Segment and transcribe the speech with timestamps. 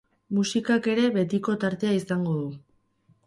[0.35, 2.49] Musikak ere betiko tartea izango du.